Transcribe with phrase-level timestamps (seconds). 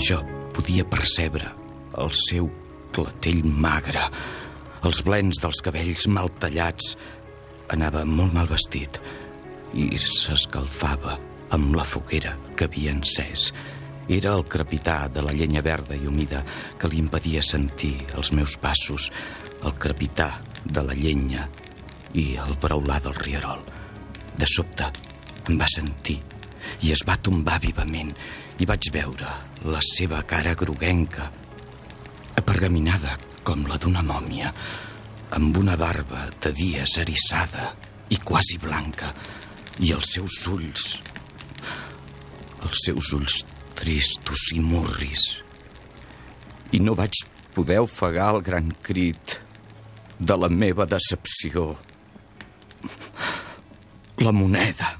[0.00, 0.22] Jo
[0.56, 1.50] podia percebre
[2.00, 2.46] el seu
[2.94, 4.06] clatell magre,
[4.88, 6.94] els blens dels cabells mal tallats.
[7.74, 8.96] Anava molt mal vestit
[9.76, 11.18] i s'escalfava
[11.52, 13.50] amb la foguera que havia encès.
[14.08, 16.40] Era el crepitar de la llenya verda i humida
[16.80, 19.10] que li impedia sentir els meus passos,
[19.62, 20.32] el crepitar
[20.64, 21.44] de la llenya
[22.16, 23.60] i el braular del rierol.
[24.32, 24.88] De sobte
[25.44, 26.18] em va sentir
[26.88, 28.16] i es va tombar vivament
[28.60, 31.26] i vaig veure la seva cara groguenca,
[32.40, 34.52] apergaminada com la d'una mòmia,
[35.36, 37.70] amb una barba de dies eriçada
[38.10, 39.12] i quasi blanca,
[39.80, 40.86] i els seus ulls,
[42.64, 43.42] els seus ulls
[43.78, 45.26] tristos i murris.
[46.72, 47.22] I no vaig
[47.54, 49.40] poder ofegar el gran crit
[50.18, 51.74] de la meva decepció.
[54.20, 54.99] La moneda.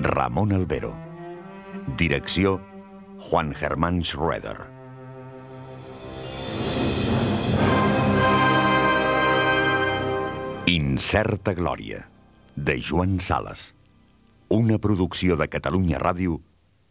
[0.00, 0.94] Ramon Albero.
[1.96, 2.60] Direcció
[3.18, 4.56] Juan Germán Schroeder.
[10.66, 12.08] Incerta Glòria,
[12.56, 13.72] de Joan Sales.
[14.48, 16.40] Una producció de Catalunya Ràdio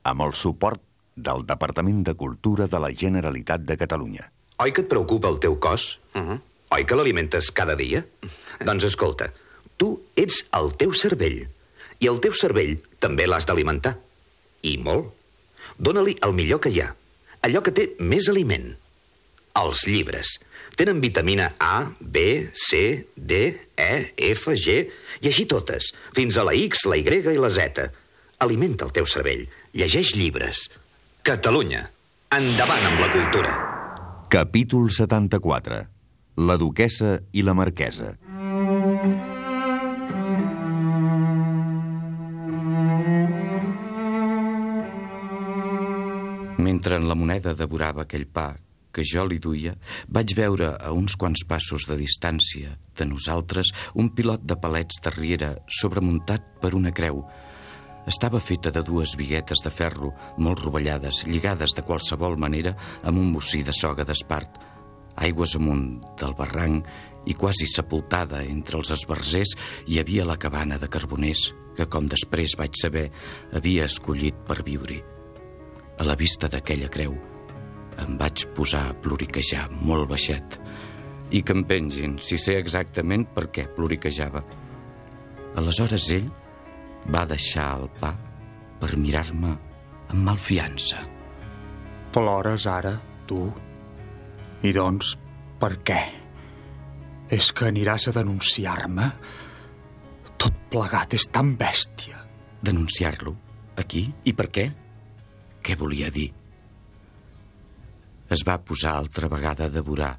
[0.03, 0.81] amb el suport
[1.15, 4.31] del Departament de Cultura de la Generalitat de Catalunya.
[4.63, 5.99] Oi que et preocupa el teu cos?
[6.15, 6.39] Uh -huh.
[6.71, 8.05] Oi que l'alimentes cada dia?
[8.65, 9.31] doncs escolta,
[9.77, 11.54] tu ets el teu cervell.
[11.99, 13.95] I el teu cervell també l'has d'alimentar.
[14.65, 15.13] I molt.
[15.77, 16.89] Dóna-li el millor que hi ha.
[17.45, 18.71] Allò que té més aliment.
[19.55, 20.35] Els llibres.
[20.75, 23.43] Tenen vitamina A, B, C, D,
[23.79, 23.91] E,
[24.33, 24.81] F, G,
[25.21, 27.85] i així totes, fins a la X, la Y i la Z.
[28.43, 29.45] Alimenta el teu cervell.
[29.71, 30.67] Llegeix llibres.
[31.23, 31.85] Catalunya.
[32.35, 33.53] Endavant amb la cultura.
[34.29, 35.85] Capítol 74.
[36.43, 38.17] La duquessa i la marquesa.
[46.75, 48.49] Mentre en la moneda devorava aquell pa
[48.91, 49.71] que jo li duia,
[50.11, 53.71] vaig veure a uns quants passos de distància de nosaltres
[54.03, 57.21] un pilot de palets de riera sobremuntat per una creu.
[58.11, 63.31] Estava feta de dues viguetes de ferro molt rovellades, lligades de qualsevol manera amb un
[63.31, 64.59] bocí de soga d'espart.
[65.15, 66.91] Aigües amunt del barranc
[67.23, 69.55] i quasi sepultada entre els esbarzers
[69.87, 73.11] hi havia la cabana de carboners que, com després vaig saber,
[73.55, 75.14] havia escollit per viure-hi.
[75.95, 77.15] A la vista d'aquella creu,
[78.03, 80.57] em vaig posar a ploriquejar molt baixet
[81.31, 84.43] i que em pengin si sé exactament per què ploriquejava.
[85.55, 86.27] Aleshores ell
[87.11, 88.11] va deixar el pa
[88.81, 89.53] per mirar-me
[90.11, 90.99] amb malfiança.
[92.15, 92.93] Plores ara,
[93.27, 93.47] tu?
[94.63, 95.15] I doncs,
[95.59, 96.01] per què?
[97.35, 99.09] És que aniràs a denunciar-me?
[100.35, 102.19] Tot plegat és tan bèstia.
[102.61, 103.33] Denunciar-lo?
[103.81, 104.05] Aquí?
[104.27, 104.65] I per què?
[105.65, 106.27] Què volia dir?
[108.29, 110.11] Es va posar altra vegada a devorar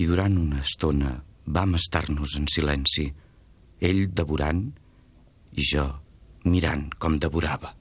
[0.00, 1.10] i durant una estona
[1.58, 3.04] vam estar-nos en silenci,
[3.84, 4.62] ell devorant
[5.60, 5.84] i jo
[6.48, 7.74] mirant com devorava.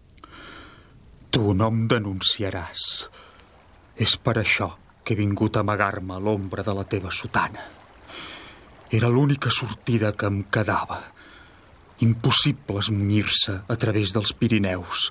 [1.31, 2.83] Tu no em denunciaràs.
[3.95, 4.67] És per això
[5.03, 7.63] que he vingut a amagar-me a l'ombra de la teva sotana.
[8.91, 10.99] Era l'única sortida que em quedava.
[12.03, 15.07] Impossible esmunyir-se a través dels Pirineus.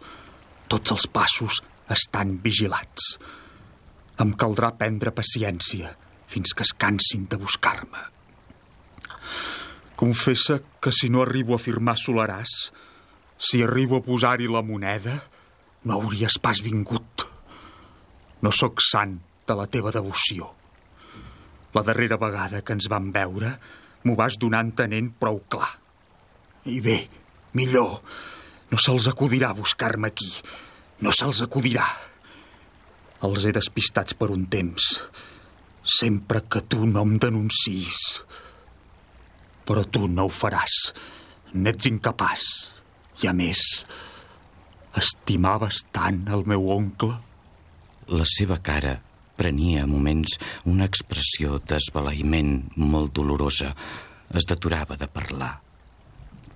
[0.68, 1.62] Tots els passos
[1.92, 3.16] estan vigilats.
[4.22, 5.92] Em caldrà prendre paciència
[6.27, 8.03] fins que es cansin de buscar-me.
[9.97, 12.53] Confessa que si no arribo a firmar Solaràs,
[13.38, 15.16] si arribo a posar-hi la moneda,
[15.84, 17.27] no hauries pas vingut.
[18.42, 19.16] No sóc sant
[19.47, 20.50] de la teva devoció.
[21.77, 23.54] La darrera vegada que ens vam veure,
[24.04, 25.68] m'ho vas donar entenent prou clar.
[26.66, 26.98] I bé,
[27.54, 28.00] millor,
[28.71, 30.33] no se'ls acudirà buscar-me aquí.
[31.04, 31.84] No se'ls acudirà.
[33.27, 34.87] Els he despistats per un temps,
[35.98, 37.98] sempre que tu no em denuncis.
[39.69, 40.77] Però tu no ho faràs.
[41.57, 42.47] N'ets incapaç.
[43.25, 43.63] I a més,
[44.97, 47.16] estimaves tant el meu oncle.
[48.13, 48.97] La seva cara
[49.37, 53.75] prenia a moments una expressió d'esbalaïment molt dolorosa.
[54.33, 55.53] Es deturava de parlar.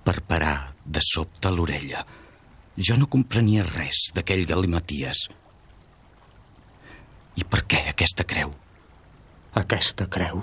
[0.01, 2.01] Per parar de sobte l'orella.
[2.81, 5.27] Jo no comprenia res d'aquell galimaties.
[7.37, 8.55] I per què aquesta creu?
[9.61, 10.41] Aquesta creu?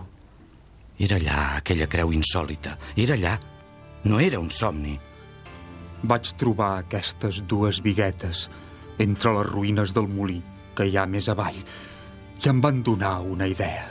[1.02, 2.76] Era allà, aquella creu insòlita.
[2.94, 3.34] Era allà.
[4.06, 4.94] No era un somni.
[6.06, 8.46] Vaig trobar aquestes dues viguetes
[9.02, 10.38] entre les ruïnes del molí
[10.78, 13.88] que hi ha més avall i em van donar una idea.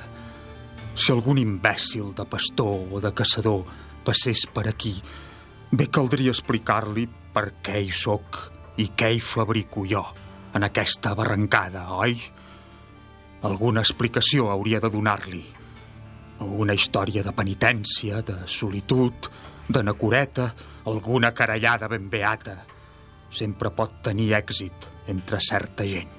[0.96, 3.68] Si algun imbècil de pastor o de caçador
[4.08, 4.96] passés per aquí,
[5.72, 8.40] bé caldria explicar-li per què hi sóc
[8.80, 10.04] i què hi fabrico jo
[10.56, 12.16] en aquesta barrancada, oi?
[13.48, 15.44] Alguna explicació hauria de donar-li.
[16.40, 19.30] Una història de penitència, de solitud,
[19.68, 20.48] de nacoreta,
[20.90, 22.58] alguna carallada ben beata.
[23.30, 26.14] Sempre pot tenir èxit entre certa gent.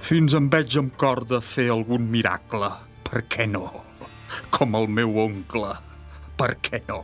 [0.00, 2.70] Fins em veig amb cor de fer algun miracle.
[3.04, 3.66] Per què no?
[4.54, 5.72] Com el meu oncle.
[6.40, 7.02] Per què no?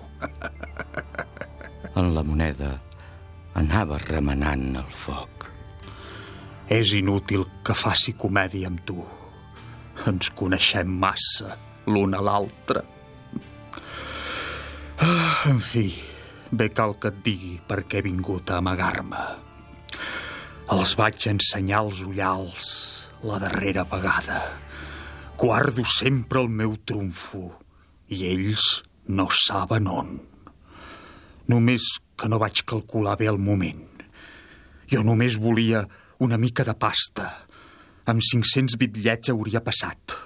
[2.01, 2.71] En la moneda
[3.61, 5.45] anava remenant el foc.
[6.73, 8.97] És inútil que faci comèdia amb tu.
[10.09, 11.53] Ens coneixem massa
[11.93, 12.83] l'un a l'altre.
[15.05, 15.85] Ah, en fi,
[16.49, 19.23] bé cal que et digui per què he vingut a amagar-me.
[20.73, 22.73] Els vaig ensenyar els ullals
[23.29, 24.41] la darrera vegada.
[25.37, 27.51] Guardo sempre el meu trumfo
[28.09, 30.17] i ells no saben on.
[31.47, 31.87] Només
[32.19, 33.85] que no vaig calcular bé el moment.
[34.91, 35.85] Jo només volia
[36.23, 37.29] una mica de pasta.
[38.07, 40.17] Amb 500 bitllets hauria passat.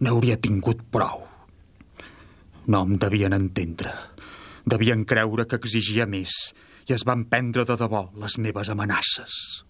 [0.00, 1.24] N'hauria tingut prou.
[2.66, 3.92] No em devien entendre.
[4.66, 6.34] Devien creure que exigia més
[6.86, 9.64] i es van prendre de debò les meves amenaces.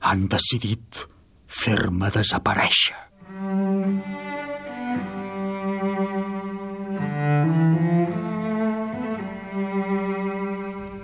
[0.00, 1.04] Han decidit
[1.46, 2.98] fer-me desaparèixer.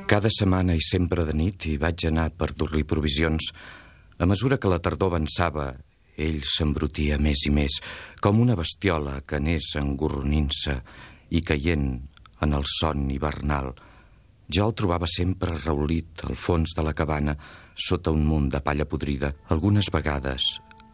[0.07, 3.49] Cada setmana i sempre de nit hi vaig anar per dur-li provisions.
[4.23, 5.65] A mesura que la tardor avançava,
[6.15, 7.81] ell s'embrutia més i més,
[8.23, 10.77] com una bestiola que anés engorronint-se
[11.35, 11.89] i caient
[12.47, 13.73] en el son hivernal.
[14.47, 17.35] Jo el trobava sempre reulit al fons de la cabana,
[17.75, 19.33] sota un munt de palla podrida.
[19.51, 20.53] Algunes vegades,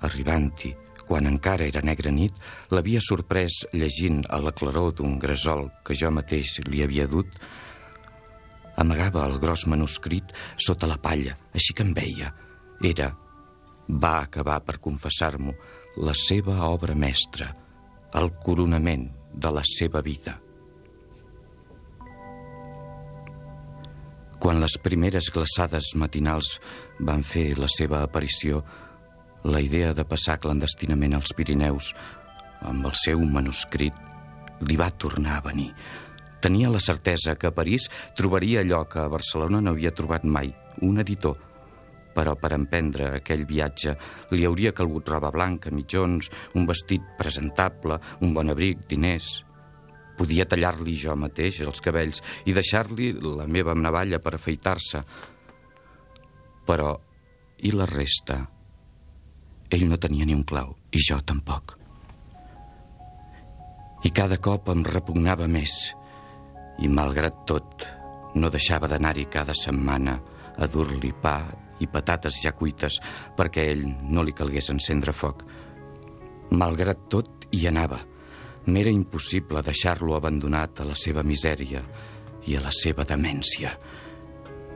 [0.08, 0.72] arribant-hi,
[1.04, 2.32] quan encara era negra nit,
[2.72, 7.28] l'havia sorprès llegint a la claror d'un gresol que jo mateix li havia dut,
[8.82, 12.32] Amagava el gros manuscrit sota la palla, així que em veia.
[12.82, 13.12] Era,
[13.88, 15.54] va acabar per confessar-m'ho,
[16.02, 17.52] la seva obra mestra,
[18.18, 20.38] el coronament de la seva vida.
[24.42, 26.56] Quan les primeres glaçades matinals
[26.98, 28.64] van fer la seva aparició,
[29.46, 31.92] la idea de passar clandestinament als Pirineus
[32.66, 33.94] amb el seu manuscrit
[34.66, 35.70] li va tornar a venir,
[36.42, 37.84] Tenia la certesa que a París
[38.18, 40.50] trobaria allò que a Barcelona no havia trobat mai,
[40.82, 41.36] un editor.
[42.16, 43.94] Però per emprendre aquell viatge
[44.34, 49.44] li hauria calgut roba blanca, mitjons, un vestit presentable, un bon abric, diners...
[50.12, 55.00] Podia tallar-li jo mateix els cabells i deixar-li la meva navalla per afeitar-se.
[56.68, 56.90] Però,
[57.64, 58.36] i la resta?
[59.72, 61.78] Ell no tenia ni un clau, i jo tampoc.
[64.04, 65.80] I cada cop em repugnava més
[66.82, 67.86] i, malgrat tot,
[68.34, 70.16] no deixava d'anar-hi cada setmana
[70.58, 71.36] a dur-li pa
[71.82, 72.98] i patates ja cuites
[73.38, 75.44] perquè ell no li calgués encendre foc.
[76.52, 78.00] Malgrat tot, hi anava.
[78.72, 81.82] M'era impossible deixar-lo abandonat a la seva misèria
[82.46, 83.72] i a la seva demència.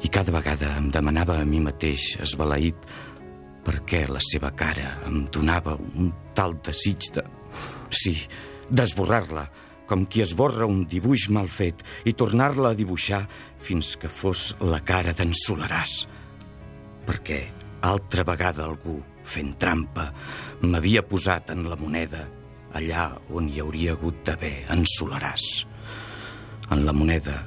[0.02, 2.76] I cada vegada em demanava a mi mateix, esbalaït,
[3.66, 7.24] perquè la seva cara em donava un tal desig de...
[7.90, 8.14] Sí,
[8.68, 9.46] d'esborrar-la,
[9.86, 13.22] com qui esborra un dibuix mal fet i tornar-la a dibuixar
[13.62, 16.04] fins que fos la cara d'en Solaràs.
[17.06, 17.40] Perquè
[17.86, 20.10] altra vegada algú, fent trampa,
[20.66, 22.26] m'havia posat en la moneda
[22.76, 25.66] allà on hi hauria hagut d'haver en Solaràs.
[26.74, 27.38] En la moneda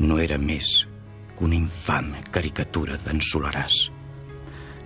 [0.00, 0.86] no era més
[1.36, 3.90] que una infame caricatura d'en Solaràs.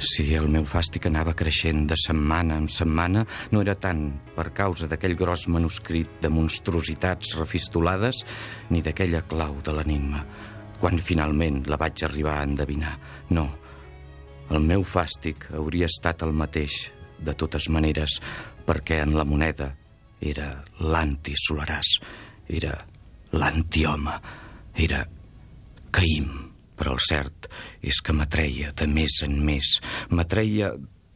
[0.05, 3.23] Si el meu fàstic anava creixent de setmana en setmana,
[3.55, 4.03] no era tant
[4.37, 8.21] per causa d'aquell gros manuscrit de monstruositats refistolades
[8.69, 10.21] ni d'aquella clau de l'enigma,
[10.77, 12.93] quan finalment la vaig arribar a endevinar.
[13.33, 13.49] No,
[14.53, 16.91] el meu fàstic hauria estat el mateix,
[17.25, 18.21] de totes maneres,
[18.69, 19.71] perquè en la moneda
[20.21, 20.51] era
[20.85, 21.97] l'antisolaràs,
[22.53, 22.77] era
[23.33, 24.19] l'antihome,
[24.85, 25.07] era
[25.95, 26.44] Caïm.
[26.75, 27.49] Però el cert
[27.83, 29.77] és que m'atreia de més en més.
[30.11, 30.73] M'atreia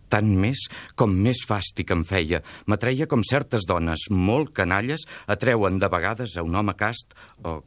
[0.08, 2.42] tant més com més fàstic em feia.
[2.66, 7.60] M'atreia com certes dones molt canalles atreuen de vegades a un home cast o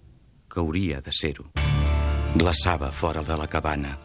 [0.52, 1.52] que hauria de ser-ho.
[2.36, 3.98] Glaçava fora de la cabana.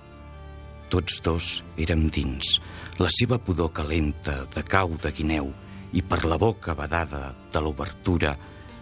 [0.90, 1.46] Tots dos
[1.82, 2.58] érem dins.
[3.02, 5.50] La seva pudor calenta de cau de guineu
[5.96, 8.36] i per la boca vedada de l'obertura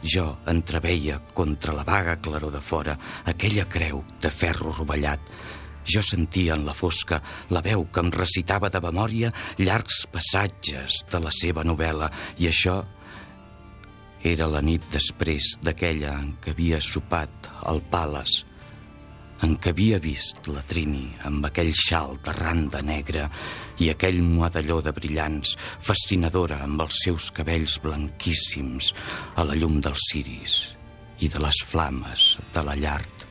[0.04, 5.20] jo entreveia contra la vaga claror de fora aquella creu de ferro rovellat.
[5.84, 7.20] Jo sentia en la fosca
[7.50, 12.78] la veu que em recitava de memòria llargs passatges de la seva novel·la i això
[14.24, 18.44] era la nit després d'aquella en què havia sopat al Pales
[19.44, 23.26] en què havia vist la Trini amb aquell xal de randa negra
[23.84, 25.52] i aquell moadelló de brillants,
[25.84, 28.92] fascinadora amb els seus cabells blanquíssims
[29.36, 30.54] a la llum dels ciris
[31.20, 32.24] i de les flames
[32.54, 33.26] de la llart.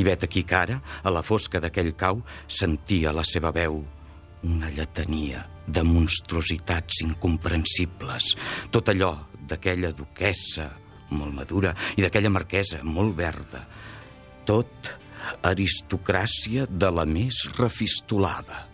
[0.00, 3.82] I vet aquí que ara, a la fosca d'aquell cau, sentia la seva veu
[4.48, 8.32] una lletania de monstruositats incomprensibles,
[8.72, 9.12] tot allò
[9.44, 10.70] d'aquella duquessa
[11.12, 13.66] molt madura i d'aquella marquesa molt verda,
[14.48, 14.94] tot
[15.42, 18.70] aristocràcia de la més refistolada.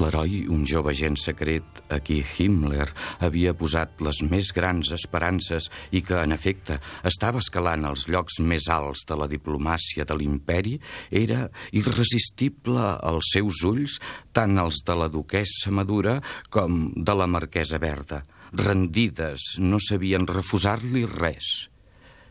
[0.00, 2.86] L'heroi, un jove gent secret a qui Himmler
[3.26, 8.70] havia posat les més grans esperances i que, en efecte, estava escalant els llocs més
[8.72, 10.78] alts de la diplomàcia de l'imperi,
[11.10, 13.98] era irresistible als seus ulls,
[14.32, 18.22] tant els de la duquessa madura com de la marquesa verda.
[18.56, 21.69] Rendides, no sabien refusar-li res.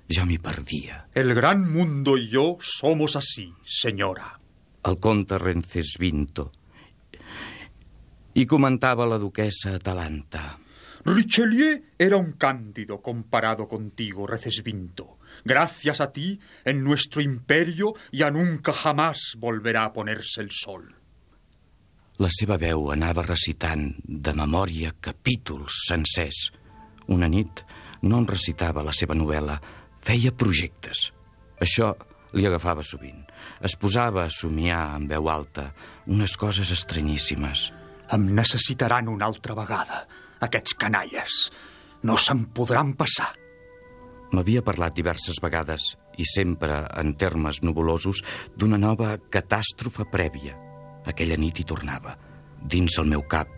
[0.09, 1.03] Jo m'hi perdia.
[1.13, 4.39] El gran mundo y yo somos así, señora.
[4.83, 6.51] El conte Rencesvinto.
[8.33, 10.57] I comentava la duquesa Atalanta.
[11.05, 15.19] Richelieu era un cándido comparado contigo, Recesvinto.
[15.45, 20.87] Gracias a ti, en nuestro imperio ya nunca jamás volverá a ponerse el sol.
[22.19, 26.49] La seva veu anava recitant de memòria capítols sencers.
[27.07, 27.63] Una nit
[28.03, 29.55] no em recitava la seva novel·la,
[30.03, 31.09] feia projectes.
[31.59, 31.93] Això
[32.33, 33.23] li agafava sovint.
[33.65, 35.69] Es posava a somiar en veu alta
[36.07, 37.69] unes coses estranyíssimes.
[38.13, 40.03] Em necessitaran una altra vegada,
[40.41, 41.49] aquests canalles.
[42.03, 43.33] No se'n podran passar.
[44.31, 48.21] M'havia parlat diverses vegades, i sempre en termes nuvolosos,
[48.55, 50.55] d'una nova catàstrofe prèvia.
[51.09, 52.15] Aquella nit hi tornava.
[52.59, 53.49] Dins el meu cap,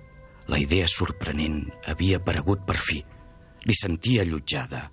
[0.48, 3.02] la idea sorprenent havia aparegut per fi.
[3.68, 4.88] Li sentia allotjada,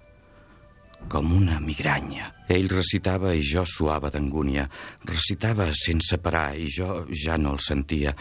[1.06, 2.32] com una migranya.
[2.50, 4.66] Ell recitava i jo suava d'angúnia.
[5.08, 8.14] Recitava sense parar i jo ja no el sentia.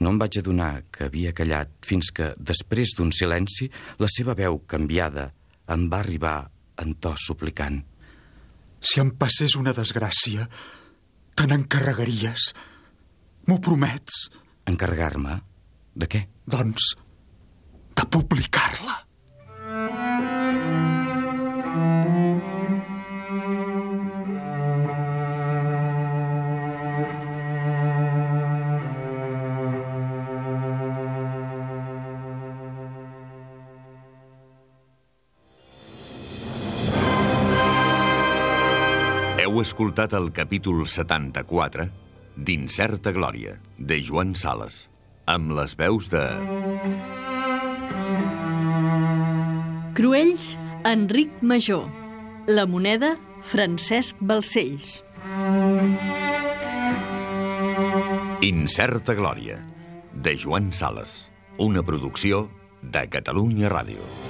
[0.00, 3.68] No em vaig adonar que havia callat fins que, després d'un silenci,
[4.00, 5.30] la seva veu canviada
[5.70, 6.38] em va arribar
[6.80, 7.82] en to suplicant.
[8.80, 10.46] Si em passés una desgràcia,
[11.36, 12.50] te n'encarregaries.
[13.48, 14.24] M'ho promets?
[14.70, 15.36] Encarregar-me?
[16.00, 16.24] De què?
[16.48, 16.94] Doncs,
[17.96, 19.09] de publicar-la.
[39.60, 41.84] Heu escoltat el capítol 74
[42.48, 44.86] d'Incerta Glòria, de Joan Sales,
[45.28, 46.22] amb les veus de...
[50.00, 50.54] Cruells,
[50.88, 51.84] Enric Major.
[52.48, 53.12] La moneda,
[53.52, 55.02] Francesc Balcells.
[58.40, 59.60] Incerta Glòria,
[60.16, 61.26] de Joan Sales,
[61.60, 62.46] una producció
[62.80, 64.29] de Catalunya Ràdio.